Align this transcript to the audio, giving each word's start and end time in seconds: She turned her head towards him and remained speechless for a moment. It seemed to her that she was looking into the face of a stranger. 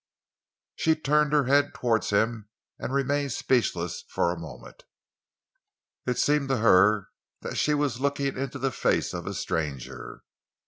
She 0.75 0.95
turned 0.95 1.31
her 1.31 1.43
head 1.43 1.75
towards 1.75 2.09
him 2.09 2.49
and 2.79 2.91
remained 2.91 3.33
speechless 3.33 4.03
for 4.09 4.31
a 4.31 4.39
moment. 4.39 4.81
It 6.07 6.17
seemed 6.17 6.49
to 6.49 6.57
her 6.57 7.09
that 7.41 7.55
she 7.57 7.75
was 7.75 8.01
looking 8.01 8.35
into 8.35 8.57
the 8.57 8.71
face 8.71 9.13
of 9.13 9.27
a 9.27 9.35
stranger. 9.35 10.23